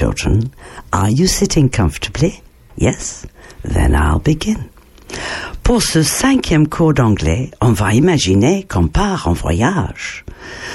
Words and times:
Hello, 0.00 0.12
children. 0.14 0.50
Are 0.94 1.10
you 1.10 1.26
sitting 1.26 1.68
comfortably? 1.68 2.42
Yes? 2.76 3.26
Then 3.62 3.94
I'll 3.94 4.18
begin. 4.18 4.70
Pour 5.62 5.82
ce 5.82 6.02
cinquième 6.02 6.68
cours 6.68 6.94
d'anglais, 6.94 7.50
on 7.60 7.72
va 7.72 7.92
imaginer 7.92 8.64
qu'on 8.64 8.88
part 8.88 9.28
en 9.28 9.34
voyage. 9.34 10.24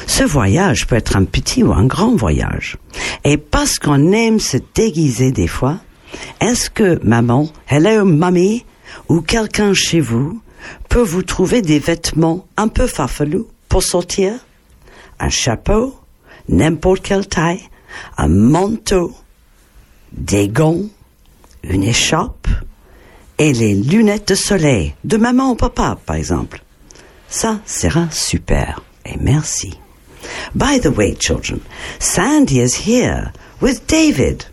Ce 0.05 0.23
voyage 0.23 0.85
peut 0.85 0.95
être 0.95 1.17
un 1.17 1.25
petit 1.25 1.63
ou 1.63 1.73
un 1.73 1.85
grand 1.87 2.15
voyage. 2.15 2.77
Et 3.23 3.37
parce 3.37 3.79
qu'on 3.79 4.11
aime 4.11 4.39
se 4.39 4.57
déguiser 4.75 5.31
des 5.31 5.47
fois, 5.47 5.79
est-ce 6.39 6.69
que 6.69 7.03
maman, 7.03 7.49
hello 7.67 8.05
mommy, 8.05 8.63
ou 9.09 9.21
quelqu'un 9.21 9.73
chez 9.73 10.01
vous 10.01 10.39
peut 10.87 11.01
vous 11.01 11.23
trouver 11.23 11.63
des 11.63 11.79
vêtements 11.79 12.45
un 12.57 12.67
peu 12.67 12.85
farfelus 12.85 13.45
pour 13.69 13.81
sortir? 13.81 14.33
Un 15.19 15.29
chapeau, 15.29 15.95
n'importe 16.47 17.01
quelle 17.01 17.27
taille, 17.27 17.63
un 18.17 18.27
manteau, 18.27 19.13
des 20.11 20.47
gants, 20.47 20.83
une 21.63 21.83
écharpe 21.83 22.47
et 23.37 23.53
les 23.53 23.73
lunettes 23.73 24.29
de 24.29 24.35
soleil 24.35 24.95
de 25.03 25.17
maman 25.17 25.51
ou 25.51 25.55
papa, 25.55 25.97
par 26.05 26.15
exemple. 26.15 26.61
Ça 27.29 27.59
sera 27.65 28.07
super. 28.11 28.81
Et 29.05 29.17
merci. 29.19 29.73
By 30.55 30.79
the 30.79 30.89
way, 30.89 31.15
children, 31.15 31.61
Sandy 31.99 32.59
is 32.59 32.75
here 32.87 33.31
with 33.61 33.85
David. 33.87 34.45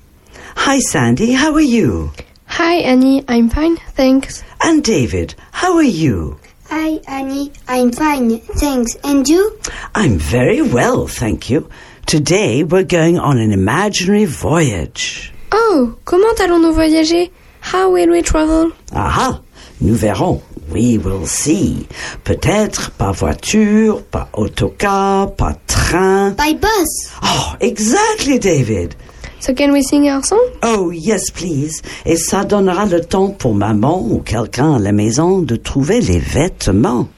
Hi, 0.57 0.81
Sandy. 0.81 1.33
How 1.33 1.55
are 1.55 1.61
you? 1.61 2.11
Hi, 2.47 2.75
Annie. 2.83 3.25
I'm 3.29 3.49
fine, 3.49 3.77
thanks. 3.95 4.45
And 4.63 4.85
David, 4.85 5.35
how 5.53 5.77
are 5.77 5.83
you? 5.83 6.39
Hi, 6.69 7.01
Annie. 7.09 7.53
I'm 7.67 7.93
fine, 7.93 8.39
thanks. 8.41 8.97
And 9.05 9.27
you? 9.27 9.59
I'm 9.95 10.19
very 10.19 10.61
well, 10.61 11.07
thank 11.07 11.49
you. 11.49 11.69
Today 12.07 12.63
we're 12.63 12.85
going 12.85 13.19
on 13.19 13.39
an 13.39 13.53
imaginary 13.53 14.27
voyage. 14.27 15.32
Oh, 15.55 15.93
comment 16.05 16.35
allons-nous 16.43 16.73
voyager? 16.73 17.31
How 17.61 17.91
will 17.91 18.11
we 18.11 18.23
travel? 18.23 18.73
Aha, 18.95 19.41
nous 19.81 19.95
verrons. 19.95 20.41
We 20.71 20.97
will 20.97 21.27
see. 21.27 21.87
Peut-être 22.25 22.91
par 22.93 23.13
voiture, 23.13 24.03
par 24.11 24.29
autocar, 24.33 25.35
par 25.35 25.55
train. 25.67 26.31
By 26.31 26.55
bus. 26.55 27.13
Oh, 27.23 27.55
exactly, 27.61 28.39
David. 28.39 28.95
So 29.41 29.53
can 29.53 29.73
we 29.73 29.83
sing 29.83 30.09
our 30.09 30.23
song? 30.23 30.41
Oh, 30.63 30.91
yes, 30.91 31.31
please. 31.31 31.83
Et 32.07 32.17
ça 32.17 32.45
donnera 32.45 32.87
le 32.87 33.01
temps 33.01 33.31
pour 33.31 33.55
maman 33.55 34.01
ou 34.01 34.21
quelqu'un 34.21 34.77
à 34.77 34.79
la 34.79 34.93
maison 34.93 35.41
de 35.43 35.57
trouver 35.57 36.01
les 36.01 36.19
vêtements. 36.21 37.09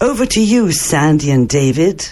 Over 0.00 0.26
to 0.26 0.40
you, 0.40 0.70
Sandy 0.70 1.32
and 1.32 1.46
David. 1.48 2.04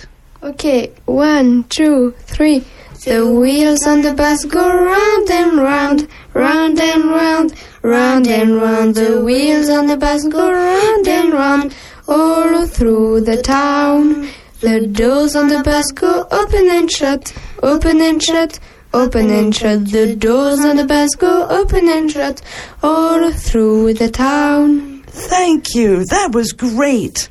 Okay, 0.42 0.90
one, 1.06 1.64
two, 1.68 2.14
three. 2.26 2.64
The 3.04 3.26
wheels 3.26 3.84
on 3.84 4.02
the 4.02 4.14
bus 4.14 4.44
go 4.44 4.62
round 4.64 5.28
and 5.28 5.58
round, 5.58 6.06
round 6.34 6.78
and 6.78 7.04
round, 7.06 7.52
round 7.82 8.28
and 8.28 8.54
round. 8.54 8.94
The 8.94 9.20
wheels 9.24 9.68
on 9.68 9.88
the 9.88 9.96
bus 9.96 10.22
go 10.28 10.52
round 10.52 11.08
and 11.08 11.32
round, 11.32 11.74
all 12.06 12.64
through 12.64 13.22
the 13.22 13.42
town. 13.42 14.28
The 14.60 14.86
doors 14.86 15.34
on 15.34 15.48
the 15.48 15.64
bus 15.64 15.90
go 15.90 16.28
open 16.30 16.68
and 16.70 16.88
shut, 16.88 17.34
open 17.60 18.00
and 18.00 18.22
shut, 18.22 18.60
open 18.94 19.30
and 19.30 19.52
shut. 19.52 19.90
The 19.90 20.14
doors 20.14 20.60
on 20.60 20.76
the 20.76 20.84
bus 20.84 21.16
go 21.16 21.48
open 21.48 21.88
and 21.88 22.08
shut, 22.08 22.40
all 22.84 23.32
through 23.32 23.94
the 23.94 24.10
town. 24.12 25.02
Thank 25.08 25.74
you. 25.74 26.04
That 26.04 26.30
was 26.32 26.52
great. 26.52 27.28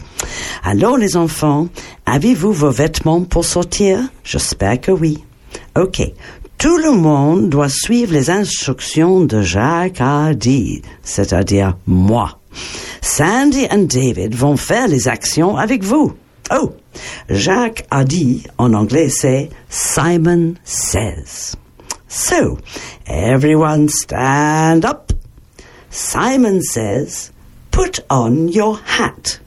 Alors, 0.65 0.97
les 0.97 1.15
enfants, 1.15 1.69
avez-vous 2.05 2.51
vos 2.51 2.71
vêtements 2.71 3.23
pour 3.23 3.45
sortir? 3.45 4.09
J'espère 4.25 4.81
que 4.81 4.91
oui. 4.91 5.23
OK. 5.75 6.01
Tout 6.57 6.77
le 6.77 6.91
monde 6.91 7.49
doit 7.49 7.69
suivre 7.69 8.13
les 8.13 8.29
instructions 8.29 9.21
de 9.21 9.41
Jacques 9.41 10.01
dit, 10.35 10.81
c'est-à-dire 11.01 11.75
moi. 11.87 12.37
Sandy 13.01 13.65
and 13.71 13.87
David 13.87 14.35
vont 14.35 14.57
faire 14.57 14.87
les 14.87 15.07
actions 15.07 15.57
avec 15.57 15.83
vous. 15.83 16.13
Oh, 16.53 16.73
Jacques 17.29 17.87
dit 18.05 18.43
en 18.57 18.73
anglais 18.73 19.09
c'est 19.09 19.49
Simon 19.69 20.55
says. 20.63 21.55
So, 22.07 22.59
everyone 23.07 23.87
stand 23.87 24.83
up. 24.83 25.13
Simon 25.89 26.61
says, 26.61 27.31
put 27.71 28.01
on 28.09 28.49
your 28.49 28.79
hat. 28.85 29.39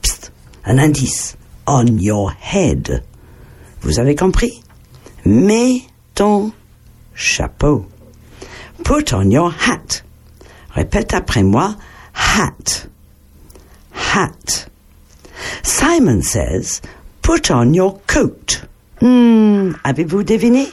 Psst, 0.00 0.30
un 0.64 0.78
indice. 0.78 1.36
On 1.66 1.98
your 1.98 2.30
head. 2.30 3.02
Vous 3.80 3.98
avez 3.98 4.14
compris? 4.14 4.62
Mets 5.24 5.86
ton 6.14 6.52
chapeau. 7.14 7.86
Put 8.84 9.12
on 9.14 9.30
your 9.30 9.50
hat. 9.50 10.02
Répète 10.70 11.14
après 11.14 11.42
moi. 11.42 11.76
Hat. 12.14 12.86
Hat. 13.92 14.68
Simon 15.62 16.20
says, 16.22 16.82
put 17.22 17.50
on 17.50 17.72
your 17.72 18.00
coat. 18.06 18.66
Hmm, 19.00 19.72
avez-vous 19.82 20.24
deviné? 20.24 20.68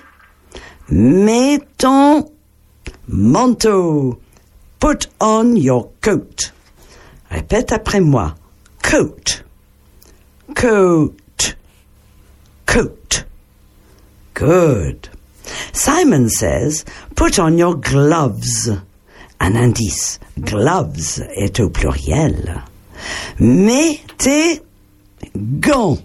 Mets 0.89 1.59
ton 1.77 2.29
manteau. 3.07 4.19
Put 4.79 5.07
on 5.21 5.55
your 5.55 5.91
coat. 6.01 6.51
Répète 7.29 7.71
après 7.71 8.01
moi. 8.01 8.35
Coat. 8.83 9.43
Coat. 10.55 11.15
Coat. 12.65 13.25
Good. 14.41 15.07
Simon 15.71 16.27
says, 16.27 16.83
put 17.15 17.37
on 17.37 17.59
your 17.59 17.75
gloves. 17.75 18.71
Un 19.39 19.55
indice. 19.55 20.19
Gloves 20.39 21.21
est 21.35 21.59
au 21.59 21.69
pluriel. 21.69 22.63
Mets 23.37 24.01
tes 24.17 24.63
gants. 25.35 25.99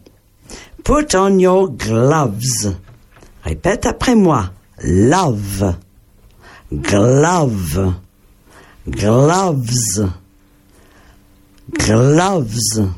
Put 0.85 1.15
on 1.15 1.39
your 1.39 1.71
gloves. 1.71 2.77
Répète 3.43 3.87
après 3.87 4.15
moi. 4.15 4.51
Love. 4.85 5.75
Glove. 6.71 7.95
Gloves. 8.87 10.13
Gloves. 11.73 12.91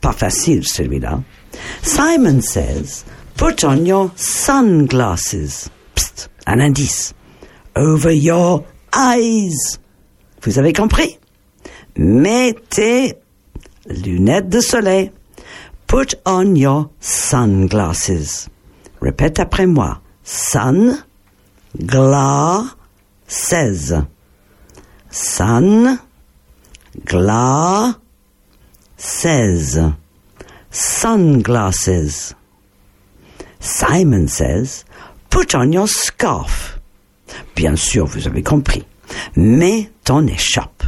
Pas 0.00 0.12
facile 0.12 0.64
celui-là. 0.64 1.22
Simon 1.82 2.40
says, 2.40 3.04
put 3.36 3.64
on 3.64 3.86
your 3.86 4.10
sunglasses. 4.16 5.70
Psst, 5.94 6.28
un 6.46 6.60
indice. 6.60 7.14
Over 7.76 8.12
your 8.12 8.64
eyes. 8.92 9.78
Vous 10.42 10.58
avez 10.58 10.72
compris? 10.72 11.18
Mets 11.96 12.54
tes 12.70 13.14
lunettes 13.86 14.48
de 14.48 14.60
soleil. 14.60 15.10
Put 15.86 16.14
on 16.24 16.54
your 16.54 16.90
sunglasses. 17.00 18.48
Répète 19.00 19.38
après 19.38 19.66
moi. 19.66 20.00
Sun, 20.22 21.04
glasses. 21.76 22.72
Sun, 25.10 25.98
glasses. 27.04 27.98
Sunglasses. 30.70 32.34
Simon 33.64 34.28
says, 34.28 34.84
put 35.30 35.54
on 35.54 35.72
your 35.72 35.88
scarf. 35.88 36.78
Bien 37.56 37.76
sûr, 37.76 38.04
vous 38.04 38.26
avez 38.26 38.42
compris. 38.42 38.84
Mets 39.36 39.90
ton 40.04 40.26
écharpe. 40.26 40.84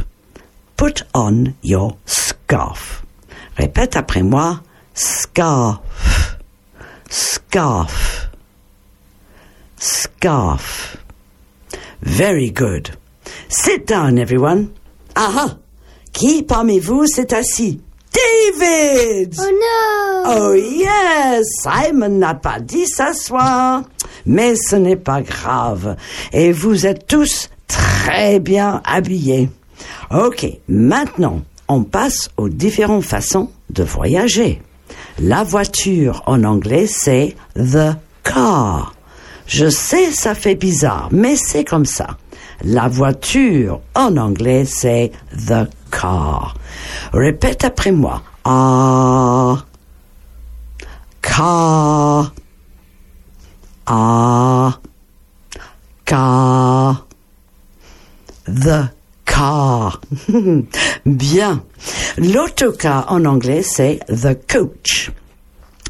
Put 0.75 1.03
on 1.15 1.55
your 1.63 1.97
scarf. 2.05 3.03
Répète 3.57 3.95
après 3.97 4.21
moi. 4.21 4.61
Scarf. 4.93 6.37
Scarf. 7.09 8.29
Scarf. 9.77 10.97
Very 12.03 12.51
good. 12.51 12.91
Sit 13.49 13.87
down, 13.87 14.19
everyone. 14.19 14.69
Aha! 15.15 15.57
Qui 16.13 16.43
parmi 16.43 16.79
vous 16.79 17.07
s'est 17.07 17.33
assis? 17.33 17.81
Oh 19.39 19.51
no! 19.51 20.23
Oh 20.25 20.53
yes! 20.53 21.45
Simon 21.61 22.09
n'a 22.19 22.33
pas 22.33 22.59
dit 22.59 22.87
s'asseoir. 22.87 23.83
Mais 24.25 24.55
ce 24.55 24.75
n'est 24.75 24.97
pas 24.97 25.21
grave. 25.21 25.95
Et 26.33 26.51
vous 26.51 26.85
êtes 26.85 27.07
tous 27.07 27.49
très 27.67 28.39
bien 28.39 28.81
habillés. 28.85 29.49
Ok, 30.11 30.47
maintenant, 30.67 31.41
on 31.67 31.83
passe 31.83 32.29
aux 32.37 32.49
différentes 32.49 33.03
façons 33.03 33.49
de 33.69 33.83
voyager. 33.83 34.61
La 35.19 35.43
voiture 35.43 36.23
en 36.25 36.43
anglais, 36.43 36.87
c'est 36.87 37.35
the 37.55 37.95
car. 38.23 38.95
Je 39.45 39.69
sais, 39.69 40.11
ça 40.11 40.35
fait 40.35 40.55
bizarre, 40.55 41.09
mais 41.11 41.35
c'est 41.35 41.63
comme 41.63 41.85
ça. 41.85 42.17
La 42.63 42.87
voiture 42.87 43.81
en 43.95 44.17
anglais, 44.17 44.65
c'est 44.65 45.11
the 45.47 45.69
car. 45.91 46.55
Répète 47.13 47.63
après 47.63 47.91
moi 47.91 48.23
ah, 48.47 49.65
ka, 51.21 52.31
ah, 53.87 54.79
ka, 56.05 57.03
the 58.45 58.89
car. 59.25 59.99
Bien. 61.05 61.63
L'autocar 62.17 63.11
en 63.11 63.25
anglais, 63.25 63.63
c'est 63.63 63.99
the 64.07 64.35
coach. 64.47 65.11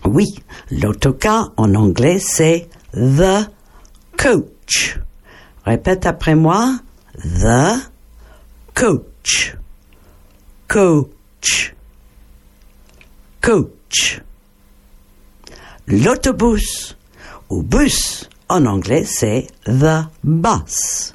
Oui, 0.05 0.25
l'autocar 0.71 1.51
en 1.57 1.75
anglais, 1.75 2.19
c'est 2.19 2.69
the 2.93 3.49
coach. 4.17 4.99
Répète 5.65 6.05
après 6.05 6.35
moi, 6.35 6.79
the 7.23 7.77
coach. 8.73 9.55
Coach. 10.67 11.76
Coach. 13.47 14.21
L'autobus 15.87 16.97
ou 17.49 17.63
bus 17.63 18.29
en 18.49 18.65
anglais, 18.65 19.05
c'est 19.05 19.47
the 19.63 20.05
bus. 20.21 21.13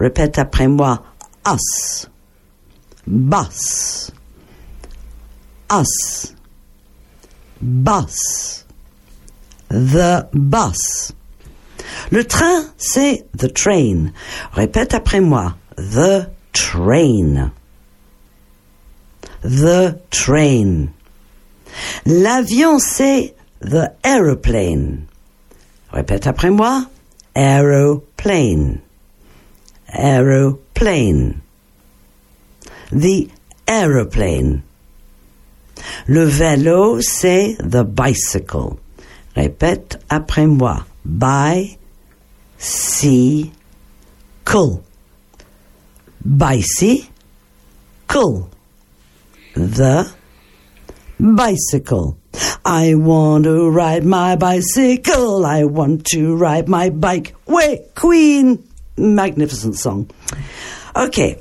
Répète 0.00 0.38
après 0.38 0.66
moi. 0.66 1.02
Us. 1.46 2.08
Bus. 3.06 4.10
Us. 5.70 6.34
Bus. 7.60 8.64
The 9.68 10.26
bus. 10.32 11.12
Le 12.10 12.24
train, 12.24 12.64
c'est 12.78 13.26
the 13.36 13.52
train. 13.52 14.10
Répète 14.52 14.94
après 14.94 15.20
moi. 15.20 15.54
The 15.76 16.30
train. 16.54 17.52
The 19.42 19.98
train. 20.08 20.88
L'avion, 22.06 22.78
c'est 22.78 23.34
the 23.60 23.90
aeroplane. 24.04 25.06
Répète 25.92 26.26
après 26.26 26.50
moi. 26.50 26.86
Aeroplane. 27.34 28.80
Aeroplane. 29.88 31.40
The 32.90 33.28
aeroplane. 33.66 34.62
Le 36.06 36.24
vélo, 36.24 37.00
c'est 37.00 37.56
the 37.60 37.82
bicycle. 37.84 38.76
Répète 39.34 39.98
après 40.08 40.46
moi. 40.46 40.86
Cool. 44.44 44.80
Bicycle. 46.24 47.08
The 49.56 50.06
bicycle. 51.18 52.18
I 52.64 52.94
want 52.94 53.44
to 53.44 53.68
ride 53.70 54.04
my 54.04 54.36
bicycle. 54.36 55.44
I 55.46 55.64
want 55.64 56.06
to 56.06 56.34
ride 56.34 56.68
my 56.68 56.90
bike. 56.90 57.34
Way, 57.46 57.86
Queen. 57.94 58.66
Magnificent 58.96 59.76
song. 59.76 60.10
OK. 60.94 61.38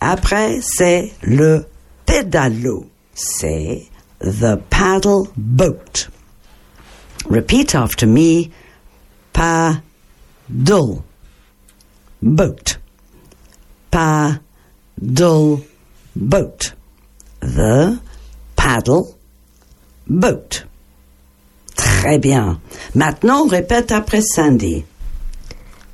Après, 0.00 0.60
c'est 0.62 1.12
le 1.22 1.66
pédalo. 2.06 2.86
C'est 3.14 3.88
the 4.20 4.60
paddle 4.70 5.28
boat. 5.36 6.08
Repeat 7.26 7.74
after 7.74 8.06
me. 8.06 8.50
Paddle 9.32 11.04
boat. 12.22 12.78
Paddle 13.90 14.40
boat. 16.16 16.72
The 17.40 18.00
paddle 18.70 19.16
boat. 20.06 20.64
Très 21.74 22.18
bien. 22.18 22.60
Maintenant, 22.94 23.48
répète 23.48 23.90
après 23.90 24.22
Sandy. 24.22 24.84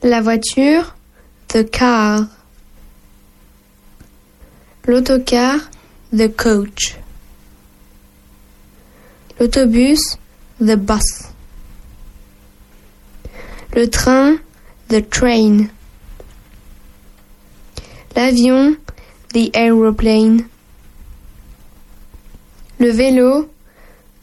La 0.02 0.20
voiture, 0.20 0.94
the 1.48 1.64
car. 1.70 2.26
L'autocar, 4.86 5.58
the 6.12 6.28
coach. 6.28 6.96
L'autobus, 9.40 10.18
the 10.60 10.76
bus. 10.76 11.32
Le 13.74 13.88
train, 13.88 14.38
the 14.88 15.00
train. 15.00 15.70
L'avion, 18.14 18.76
the 19.32 19.50
aeroplane. 19.54 20.50
Le 22.78 22.90
vélo, 22.90 23.48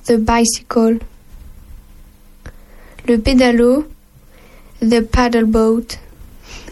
the 0.05 0.17
bicycle. 0.17 0.99
Le 3.07 3.17
pédalo, 3.17 3.85
the 4.81 5.01
paddle 5.01 5.45
boat. 5.45 5.97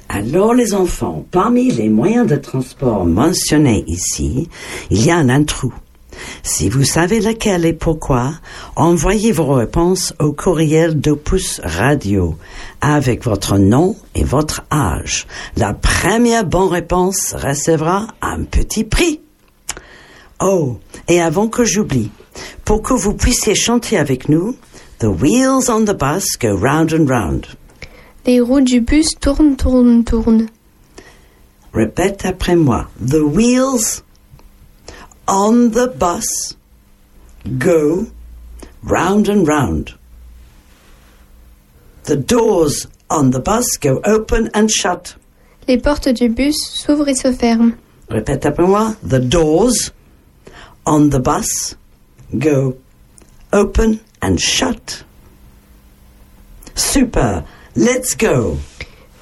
Alors 0.09 0.53
les 0.53 0.73
enfants, 0.73 1.25
parmi 1.31 1.71
les 1.71 1.89
moyens 1.89 2.27
de 2.27 2.35
transport 2.35 3.05
mentionnés 3.05 3.83
ici, 3.87 4.49
il 4.89 5.05
y 5.05 5.09
a 5.09 5.17
un 5.17 5.29
intrus. 5.29 5.71
Si 6.43 6.69
vous 6.69 6.83
savez 6.83 7.19
lequel 7.19 7.65
et 7.65 7.73
pourquoi, 7.73 8.33
envoyez 8.75 9.31
vos 9.31 9.53
réponses 9.53 10.13
au 10.19 10.33
courriel 10.33 10.99
d'Opus 10.99 11.61
Radio 11.63 12.37
avec 12.81 13.23
votre 13.23 13.57
nom 13.57 13.95
et 14.13 14.23
votre 14.23 14.63
âge. 14.71 15.27
La 15.55 15.73
première 15.73 16.45
bonne 16.45 16.69
réponse 16.69 17.33
recevra 17.33 18.07
un 18.21 18.43
petit 18.43 18.83
prix. 18.83 19.21
Oh, 20.41 20.79
et 21.07 21.21
avant 21.21 21.47
que 21.47 21.63
j'oublie, 21.63 22.11
pour 22.65 22.81
que 22.81 22.93
vous 22.93 23.13
puissiez 23.13 23.55
chanter 23.55 23.97
avec 23.97 24.27
nous, 24.27 24.55
The 25.01 25.09
wheels 25.09 25.67
on 25.67 25.85
the 25.85 25.95
bus 25.95 26.35
go 26.39 26.55
round 26.55 26.93
and 26.93 27.09
round. 27.09 27.47
Les 28.23 28.39
roues 28.39 28.61
du 28.61 28.81
bus 28.81 29.15
tournent, 29.19 29.55
tournent, 29.55 30.03
tournent. 30.03 30.47
Répète 31.73 32.23
après 32.23 32.55
moi. 32.55 32.87
The 32.99 33.23
wheels 33.25 34.03
on 35.27 35.71
the 35.71 35.87
bus 35.87 36.55
go 37.57 38.05
round 38.83 39.27
and 39.27 39.47
round. 39.47 39.95
The 42.03 42.15
doors 42.15 42.87
on 43.09 43.31
the 43.31 43.39
bus 43.39 43.77
go 43.81 44.01
open 44.05 44.51
and 44.53 44.69
shut. 44.69 45.15
Les 45.67 45.79
portes 45.79 46.09
du 46.09 46.29
bus 46.29 46.57
s'ouvrent 46.75 47.07
et 47.07 47.15
se 47.15 47.31
ferment. 47.31 47.73
Répète 48.07 48.45
après 48.45 48.67
moi. 48.67 48.93
The 49.01 49.19
doors 49.19 49.91
on 50.85 51.09
the 51.09 51.19
bus 51.19 51.75
go 52.37 52.77
open 53.53 53.99
and 54.21 54.39
shut. 54.39 55.03
Super. 56.75 57.45
Let's 57.75 58.15
go. 58.15 58.57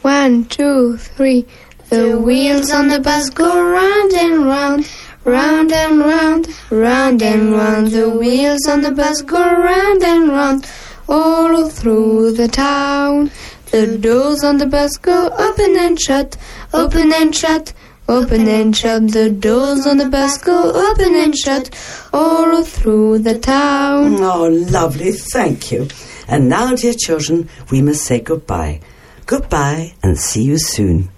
One, 0.01 0.45
two, 0.45 0.97
three. 0.97 1.45
The 1.89 2.19
wheels 2.19 2.71
on 2.71 2.87
the 2.87 2.99
bus 2.99 3.29
go 3.29 3.47
round 3.47 4.13
and 4.13 4.45
round, 4.45 4.89
round 5.23 5.71
and 5.71 5.99
round, 5.99 6.47
round 6.69 7.21
and 7.21 7.51
round. 7.51 7.87
The 7.87 8.09
wheels 8.09 8.67
on 8.67 8.81
the 8.81 8.91
bus 8.91 9.21
go 9.21 9.39
round 9.39 10.03
and 10.03 10.29
round, 10.29 10.71
all 11.07 11.67
through 11.69 12.33
the 12.33 12.47
town. 12.47 13.31
The 13.71 13.97
doors 13.97 14.43
on 14.43 14.57
the 14.57 14.67
bus 14.67 14.97
go 14.97 15.29
open 15.29 15.77
and 15.77 15.99
shut, 15.99 16.37
open 16.73 17.11
and 17.13 17.35
shut, 17.35 17.73
open 18.09 18.47
and 18.47 18.75
shut. 18.75 19.11
The 19.11 19.29
doors 19.29 19.85
on 19.85 19.97
the 19.97 20.09
bus 20.09 20.37
go 20.37 20.71
open 20.89 21.15
and 21.15 21.37
shut, 21.37 21.69
all 22.11 22.63
through 22.63 23.19
the 23.19 23.37
town. 23.39 24.15
Oh, 24.19 24.47
lovely. 24.47 25.11
Thank 25.11 25.71
you. 25.71 25.87
And 26.27 26.49
now, 26.49 26.75
dear 26.75 26.93
children, 26.93 27.49
we 27.71 27.81
must 27.81 28.03
say 28.03 28.19
goodbye. 28.19 28.81
Goodbye 29.25 29.93
and 30.03 30.17
see 30.17 30.43
you 30.43 30.57
soon. 30.57 31.09